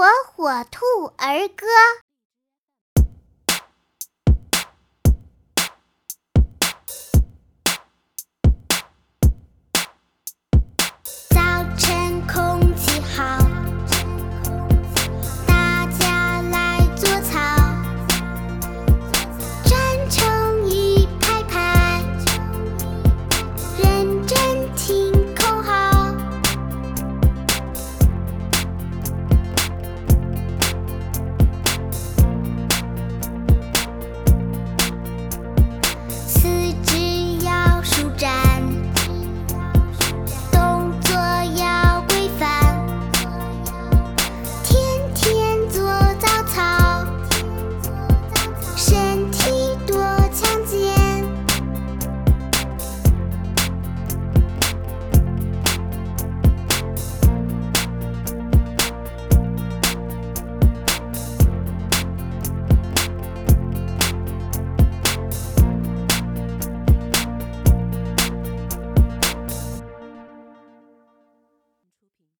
[0.00, 1.66] 火火兔儿歌。